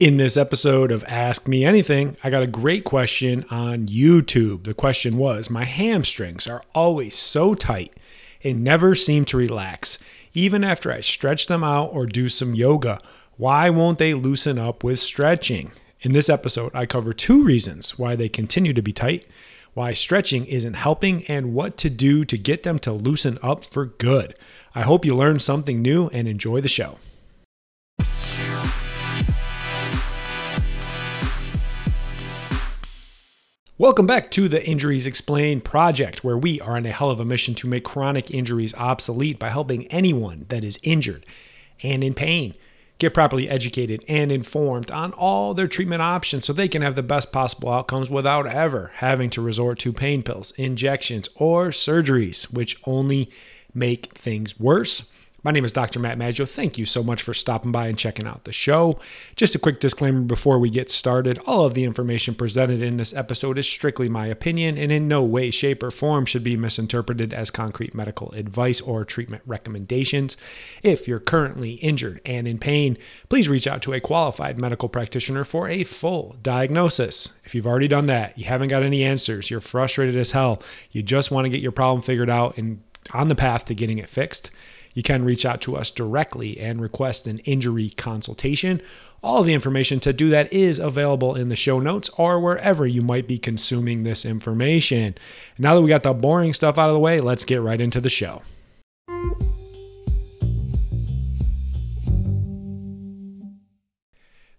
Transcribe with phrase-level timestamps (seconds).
[0.00, 4.64] In this episode of Ask Me Anything, I got a great question on YouTube.
[4.64, 7.92] The question was My hamstrings are always so tight
[8.42, 9.98] and never seem to relax,
[10.32, 12.98] even after I stretch them out or do some yoga.
[13.36, 15.72] Why won't they loosen up with stretching?
[16.00, 19.26] In this episode, I cover two reasons why they continue to be tight,
[19.74, 23.84] why stretching isn't helping, and what to do to get them to loosen up for
[23.84, 24.34] good.
[24.74, 26.96] I hope you learned something new and enjoy the show.
[33.80, 37.24] Welcome back to the Injuries Explained project, where we are on a hell of a
[37.24, 41.24] mission to make chronic injuries obsolete by helping anyone that is injured
[41.82, 42.52] and in pain
[42.98, 47.02] get properly educated and informed on all their treatment options so they can have the
[47.02, 52.76] best possible outcomes without ever having to resort to pain pills, injections, or surgeries, which
[52.84, 53.30] only
[53.72, 55.04] make things worse.
[55.42, 56.00] My name is Dr.
[56.00, 56.44] Matt Maggio.
[56.44, 59.00] Thank you so much for stopping by and checking out the show.
[59.36, 63.14] Just a quick disclaimer before we get started all of the information presented in this
[63.14, 67.32] episode is strictly my opinion and in no way, shape, or form should be misinterpreted
[67.32, 70.36] as concrete medical advice or treatment recommendations.
[70.82, 72.98] If you're currently injured and in pain,
[73.30, 77.32] please reach out to a qualified medical practitioner for a full diagnosis.
[77.44, 81.02] If you've already done that, you haven't got any answers, you're frustrated as hell, you
[81.02, 82.82] just want to get your problem figured out and
[83.12, 84.50] on the path to getting it fixed
[84.94, 88.80] you can reach out to us directly and request an injury consultation.
[89.22, 93.02] All the information to do that is available in the show notes or wherever you
[93.02, 95.14] might be consuming this information.
[95.58, 98.00] Now that we got the boring stuff out of the way, let's get right into
[98.00, 98.42] the show.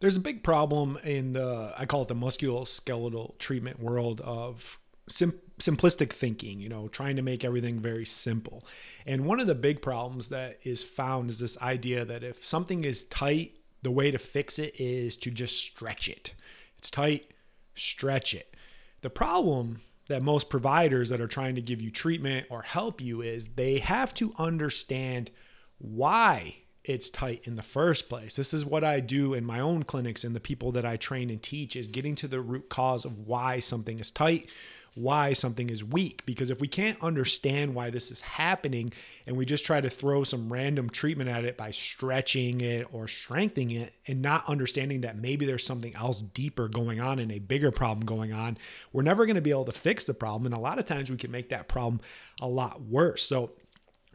[0.00, 4.78] There's a big problem in the, I call it the musculoskeletal treatment world of
[5.10, 8.64] sim- simplistic thinking, you know, trying to make everything very simple.
[9.06, 12.84] And one of the big problems that is found is this idea that if something
[12.84, 16.34] is tight, the way to fix it is to just stretch it.
[16.78, 17.30] It's tight,
[17.74, 18.54] stretch it.
[19.02, 23.22] The problem that most providers that are trying to give you treatment or help you
[23.22, 25.30] is they have to understand
[25.78, 28.36] why it's tight in the first place.
[28.36, 31.30] This is what I do in my own clinics and the people that I train
[31.30, 34.48] and teach is getting to the root cause of why something is tight
[34.94, 36.24] why something is weak.
[36.26, 38.92] Because if we can't understand why this is happening
[39.26, 43.08] and we just try to throw some random treatment at it by stretching it or
[43.08, 47.38] strengthening it and not understanding that maybe there's something else deeper going on and a
[47.38, 48.58] bigger problem going on,
[48.92, 50.46] we're never going to be able to fix the problem.
[50.46, 52.00] And a lot of times we can make that problem
[52.40, 53.22] a lot worse.
[53.22, 53.52] So,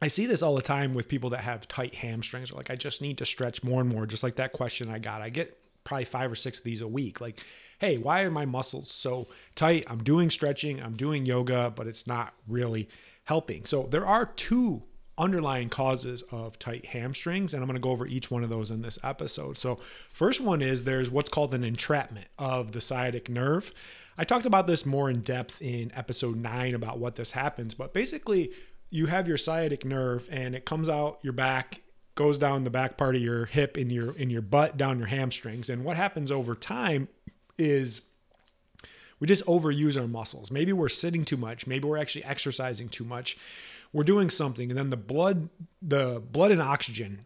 [0.01, 2.51] I see this all the time with people that have tight hamstrings.
[2.51, 5.21] Like, I just need to stretch more and more, just like that question I got.
[5.21, 7.21] I get probably five or six of these a week.
[7.21, 7.39] Like,
[7.79, 9.85] hey, why are my muscles so tight?
[9.87, 12.89] I'm doing stretching, I'm doing yoga, but it's not really
[13.23, 13.63] helping.
[13.65, 14.83] So there are two
[15.17, 18.69] underlying causes of tight hamstrings and i'm going to go over each one of those
[18.69, 19.79] in this episode so
[20.11, 23.71] first one is there's what's called an entrapment of the sciatic nerve
[24.17, 27.93] i talked about this more in depth in episode 9 about what this happens but
[27.93, 28.51] basically
[28.89, 31.79] you have your sciatic nerve and it comes out your back
[32.15, 35.07] goes down the back part of your hip in your in your butt down your
[35.07, 37.07] hamstrings and what happens over time
[37.57, 38.01] is
[39.19, 40.51] we just overuse our muscles.
[40.51, 41.67] Maybe we're sitting too much.
[41.67, 43.37] Maybe we're actually exercising too much.
[43.93, 45.49] We're doing something, and then the blood,
[45.81, 47.25] the blood and oxygen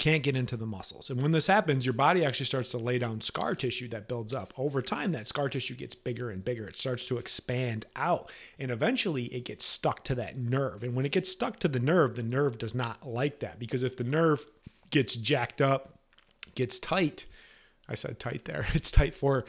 [0.00, 1.10] can't get into the muscles.
[1.10, 4.32] And when this happens, your body actually starts to lay down scar tissue that builds
[4.32, 4.52] up.
[4.56, 6.66] Over time, that scar tissue gets bigger and bigger.
[6.66, 8.32] It starts to expand out.
[8.58, 10.82] And eventually, it gets stuck to that nerve.
[10.82, 13.84] And when it gets stuck to the nerve, the nerve does not like that because
[13.84, 14.46] if the nerve
[14.88, 15.98] gets jacked up,
[16.54, 17.26] gets tight,
[17.88, 18.66] I said tight there.
[18.74, 19.44] It's tight for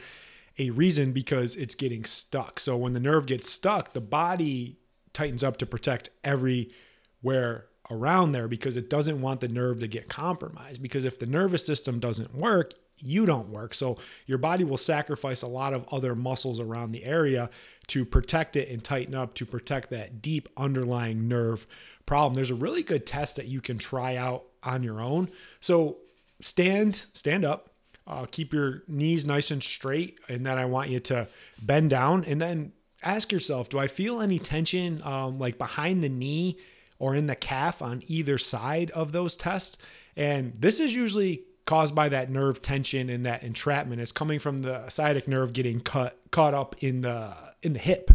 [0.58, 2.60] a reason because it's getting stuck.
[2.60, 4.76] So when the nerve gets stuck, the body
[5.14, 10.08] tightens up to protect everywhere around there because it doesn't want the nerve to get
[10.08, 10.82] compromised.
[10.82, 13.74] Because if the nervous system doesn't work, you don't work.
[13.74, 17.50] So your body will sacrifice a lot of other muscles around the area
[17.88, 21.66] to protect it and tighten up to protect that deep underlying nerve
[22.06, 22.34] problem.
[22.34, 25.30] There's a really good test that you can try out on your own.
[25.60, 25.98] So
[26.40, 27.70] stand, stand up,
[28.06, 30.18] uh, keep your knees nice and straight.
[30.28, 31.28] And then I want you to
[31.60, 32.72] bend down and then
[33.02, 36.56] ask yourself do I feel any tension um, like behind the knee
[37.02, 39.76] or in the calf on either side of those tests?
[40.16, 44.00] And this is usually caused by that nerve tension and that entrapment.
[44.00, 48.10] It's coming from the sciatic nerve getting cut caught up in the in the hip,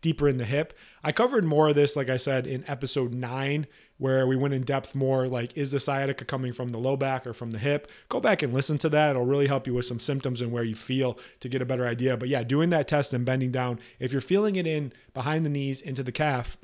[0.00, 0.76] deeper in the hip.
[1.04, 3.66] I covered more of this, like I said, in episode nine,
[3.98, 7.26] where we went in depth more like, is the sciatica coming from the low back
[7.26, 7.90] or from the hip?
[8.08, 9.10] Go back and listen to that.
[9.10, 11.86] It'll really help you with some symptoms and where you feel to get a better
[11.86, 12.16] idea.
[12.16, 15.50] But yeah, doing that test and bending down, if you're feeling it in behind the
[15.50, 16.56] knees into the calf,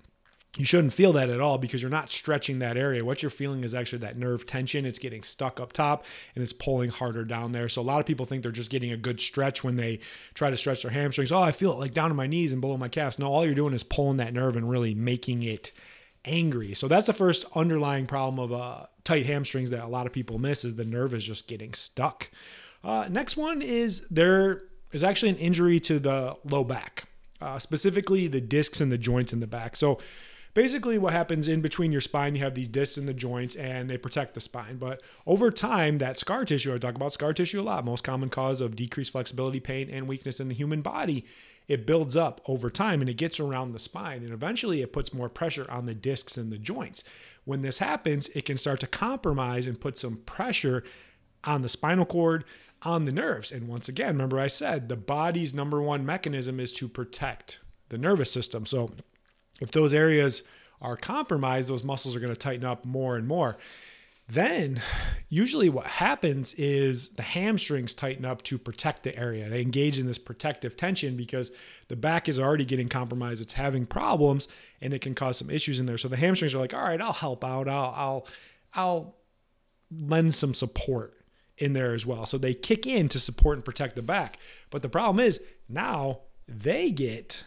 [0.59, 3.05] you shouldn't feel that at all because you're not stretching that area.
[3.05, 4.85] What you're feeling is actually that nerve tension.
[4.85, 7.69] It's getting stuck up top and it's pulling harder down there.
[7.69, 10.01] So a lot of people think they're just getting a good stretch when they
[10.35, 11.31] try to stretch their hamstrings.
[11.31, 13.21] Oh, I feel it like down to my knees and below my calves.
[13.21, 15.71] No, all you're doing is pulling that nerve and really making it
[16.25, 16.75] angry.
[16.75, 20.41] So that's the first underlying problem of uh, tight hamstrings that a lot of people
[20.41, 22.31] miss is the nerve is just getting stuck.
[22.83, 27.05] Uh, next one is there is actually an injury to the low back,
[27.41, 29.77] uh, specifically the discs and the joints in the back.
[29.77, 29.99] So
[30.59, 33.89] basically what happens in between your spine you have these discs in the joints and
[33.89, 34.77] they protect the spine.
[34.77, 38.29] But over time that scar tissue i talk about scar tissue a lot most common
[38.29, 41.25] cause of decreased flexibility pain and weakness in the human body.
[41.69, 45.15] It builds up over time and it gets around the spine and eventually it puts
[45.15, 47.05] more pressure on the discs and the joints.
[47.45, 50.83] When this happens it can start to compromise and put some pressure
[51.45, 52.45] on the spinal cord
[52.83, 53.53] on the nerves.
[53.53, 57.61] And once again remember i said the body's number one mechanism is to protect
[57.91, 58.67] the nervous system.
[58.67, 58.91] So
[59.61, 60.43] if those areas
[60.81, 63.57] are compromised, those muscles are going to tighten up more and more.
[64.31, 64.83] Then,
[65.31, 69.49] usually, what happens is the hamstrings tighten up to protect the area.
[69.49, 71.51] They engage in this protective tension because
[71.89, 73.41] the back is already getting compromised.
[73.41, 74.47] It's having problems,
[74.83, 75.97] and it can cause some issues in there.
[75.97, 77.69] So the hamstrings are like, "All right, I'll help out.
[77.69, 78.27] I'll, I'll,
[78.75, 79.17] I'll
[79.91, 81.15] lend some support
[81.57, 84.39] in there as well." So they kick in to support and protect the back.
[84.69, 85.41] But the problem is
[85.71, 87.45] now they get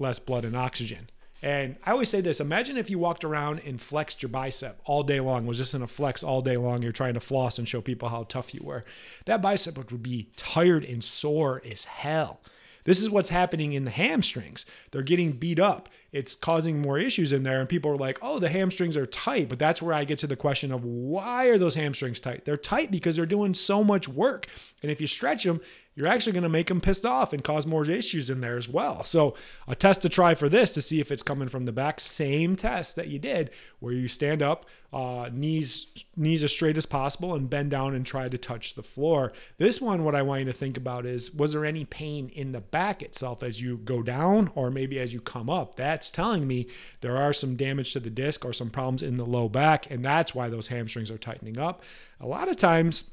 [0.00, 1.08] less blood and oxygen.
[1.44, 5.02] And I always say this imagine if you walked around and flexed your bicep all
[5.02, 6.80] day long, was just in a flex all day long.
[6.80, 8.86] You're trying to floss and show people how tough you were.
[9.26, 12.40] That bicep would be tired and sore as hell.
[12.84, 14.64] This is what's happening in the hamstrings.
[14.90, 15.90] They're getting beat up.
[16.12, 17.60] It's causing more issues in there.
[17.60, 19.50] And people are like, oh, the hamstrings are tight.
[19.50, 22.44] But that's where I get to the question of why are those hamstrings tight?
[22.44, 24.48] They're tight because they're doing so much work.
[24.82, 25.60] And if you stretch them,
[25.94, 28.68] you're actually going to make them pissed off and cause more issues in there as
[28.68, 29.04] well.
[29.04, 29.34] So,
[29.68, 32.56] a test to try for this to see if it's coming from the back, same
[32.56, 35.86] test that you did where you stand up, uh, knees
[36.16, 39.32] knees as straight as possible and bend down and try to touch the floor.
[39.58, 42.52] This one what I want you to think about is was there any pain in
[42.52, 45.74] the back itself as you go down or maybe as you come up?
[45.74, 46.68] That's telling me
[47.00, 50.04] there are some damage to the disc or some problems in the low back and
[50.04, 51.82] that's why those hamstrings are tightening up.
[52.20, 53.04] A lot of times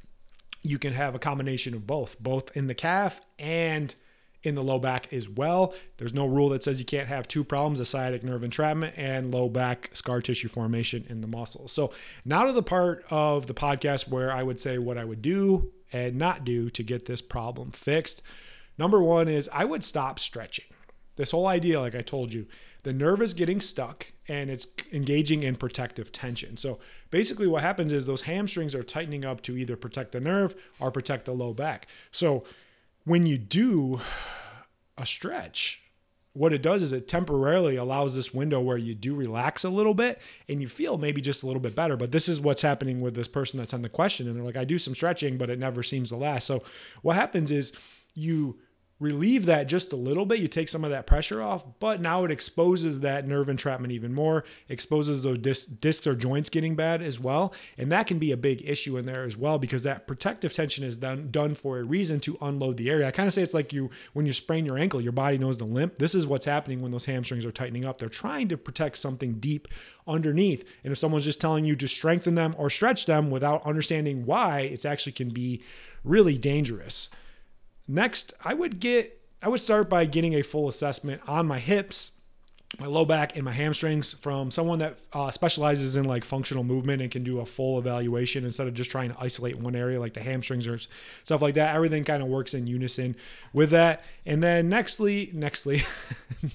[0.62, 3.96] you can have a combination of both, both in the calf and
[4.44, 5.74] in the low back as well.
[5.98, 9.34] There's no rule that says you can't have two problems a sciatic nerve entrapment and
[9.34, 11.72] low back scar tissue formation in the muscles.
[11.72, 11.92] So,
[12.26, 15.72] now to the part of the podcast where I would say what I would do
[15.94, 18.22] and not do to get this problem fixed.
[18.78, 20.66] Number one is I would stop stretching.
[21.16, 22.46] This whole idea, like I told you,
[22.84, 26.58] the nerve is getting stuck and it's engaging in protective tension.
[26.58, 26.80] So
[27.12, 30.90] basically, what happens is those hamstrings are tightening up to either protect the nerve or
[30.92, 31.88] protect the low back.
[32.12, 32.44] So
[33.06, 34.02] when you do
[34.98, 35.82] a stretch,
[36.34, 39.94] what it does is it temporarily allows this window where you do relax a little
[39.94, 41.98] bit and you feel maybe just a little bit better.
[41.98, 44.28] But this is what's happening with this person that's on the question.
[44.28, 46.48] And they're like, I do some stretching, but it never seems to last.
[46.48, 46.64] So
[47.02, 47.74] what happens is
[48.14, 48.60] you
[49.02, 50.40] relieve that just a little bit.
[50.40, 54.14] You take some of that pressure off, but now it exposes that nerve entrapment even
[54.14, 57.52] more, exposes those dis- discs or joints getting bad as well.
[57.80, 60.86] And that can be a big issue in there as well because that protective tension
[60.86, 63.08] is done, done for a reason to unload the area.
[63.08, 65.58] I kind of say it's like you when you sprain your ankle, your body knows
[65.58, 65.96] to limp.
[65.96, 67.98] This is what's happening when those hamstrings are tightening up.
[67.98, 69.68] They're trying to protect something deep
[70.08, 70.64] underneath.
[70.84, 74.62] And if someone's just telling you to strengthen them or stretch them without understanding why,
[74.62, 75.64] it actually can be
[76.04, 77.10] really dangerous.
[77.92, 82.12] Next, I would get I would start by getting a full assessment on my hips,
[82.80, 87.02] my low back, and my hamstrings from someone that uh, specializes in like functional movement
[87.02, 90.14] and can do a full evaluation instead of just trying to isolate one area like
[90.14, 90.80] the hamstrings or
[91.26, 91.76] stuff like that.
[91.76, 93.14] Everything kind of works in unison
[93.52, 94.06] with that.
[94.26, 95.84] And then nextly, nextly,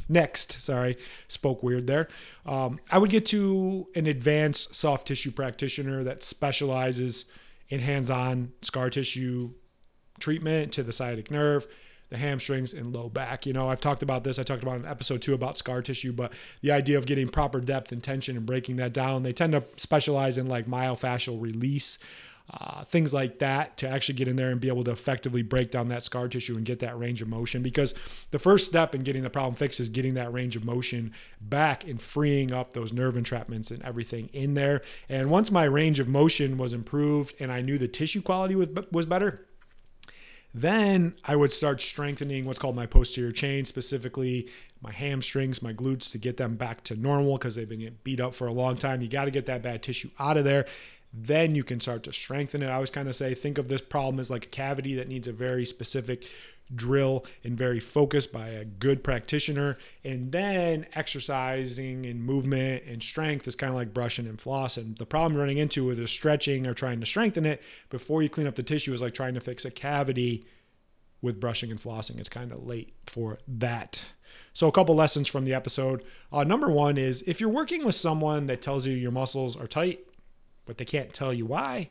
[0.09, 0.97] next, sorry,
[1.29, 2.09] spoke weird there.
[2.47, 7.27] Um, I would get to an advanced soft tissue practitioner that specializes
[7.69, 9.51] in hands-on scar tissue
[10.19, 11.67] treatment to the sciatic nerve,
[12.09, 13.47] the hamstrings, and low back.
[13.47, 14.39] You know, I've talked about this.
[14.39, 16.33] I talked about in episode two about scar tissue, but
[16.63, 19.65] the idea of getting proper depth and tension and breaking that down, they tend to
[19.77, 21.99] specialize in like myofascial release.
[22.49, 25.73] Uh, things like that to actually get in there and be able to effectively break
[25.73, 27.61] down that scar tissue and get that range of motion.
[27.61, 27.93] Because
[28.31, 31.83] the first step in getting the problem fixed is getting that range of motion back
[31.83, 34.83] and freeing up those nerve entrapments and everything in there.
[35.09, 38.69] And once my range of motion was improved and I knew the tissue quality was,
[38.93, 39.45] was better,
[40.57, 44.49] then I would start strengthening what's called my posterior chain, specifically
[44.81, 48.35] my hamstrings, my glutes to get them back to normal because they've been beat up
[48.35, 49.03] for a long time.
[49.03, 50.65] You got to get that bad tissue out of there.
[51.19, 52.67] Then you can start to strengthen it.
[52.67, 55.27] I always kind of say, think of this problem as like a cavity that needs
[55.27, 56.25] a very specific
[56.75, 59.79] drill and very focused by a good practitioner.
[60.05, 64.99] And then exercising and movement and strength is kind of like brushing and flossing.
[64.99, 68.47] The problem running into with is stretching or trying to strengthen it before you clean
[68.47, 70.45] up the tissue is like trying to fix a cavity
[71.23, 72.19] with brushing and flossing.
[72.19, 74.03] It's kind of late for that.
[74.53, 76.03] So, a couple lessons from the episode.
[76.33, 79.67] Uh, number one is if you're working with someone that tells you your muscles are
[79.67, 80.01] tight,
[80.67, 81.89] but they can't tell you why,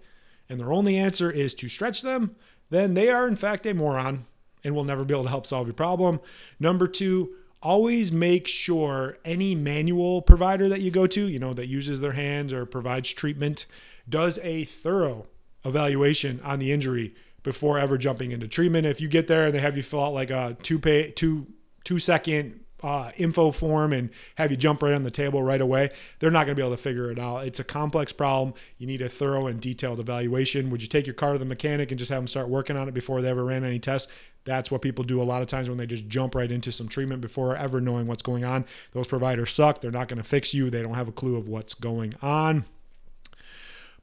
[0.48, 2.36] and their only answer is to stretch them,
[2.70, 4.26] then they are in fact a moron
[4.64, 6.20] and will never be able to help solve your problem.
[6.60, 11.68] Number two, always make sure any manual provider that you go to, you know, that
[11.68, 13.66] uses their hands or provides treatment,
[14.08, 15.26] does a thorough
[15.64, 18.86] evaluation on the injury before ever jumping into treatment.
[18.86, 21.48] If you get there and they have you fill out like a two pay two
[21.84, 25.90] two second uh, info form and have you jump right on the table right away,
[26.20, 27.40] they're not going to be able to figure it out.
[27.40, 28.54] It's a complex problem.
[28.78, 30.70] You need a thorough and detailed evaluation.
[30.70, 32.88] Would you take your car to the mechanic and just have them start working on
[32.88, 34.12] it before they ever ran any tests?
[34.44, 36.88] That's what people do a lot of times when they just jump right into some
[36.88, 38.66] treatment before ever knowing what's going on.
[38.94, 39.82] Those providers suck.
[39.82, 40.70] They're not going to fix you.
[40.70, 42.66] They don't have a clue of what's going on.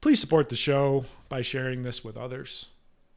[0.01, 2.67] Please support the show by sharing this with others.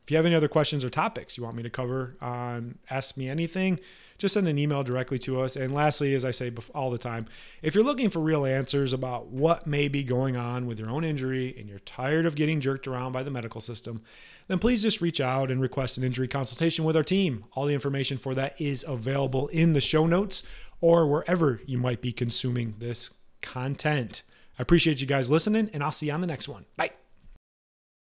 [0.05, 3.17] If you have any other questions or topics you want me to cover on Ask
[3.17, 3.81] Me Anything,
[4.19, 5.57] just send an email directly to us.
[5.57, 7.27] And lastly, as I say all the time,
[7.63, 11.05] if you're looking for real answers about what may be going on with your own
[11.05, 14.03] injury and you're tired of getting jerked around by the medical system,
[14.49, 17.45] then please just reach out and request an injury consultation with our team.
[17.53, 20.43] All the information for that is available in the show notes
[20.81, 24.23] or wherever you might be consuming this content.
[24.59, 26.65] I appreciate you guys listening, and I'll see you on the next one.
[26.77, 27.06] Bye.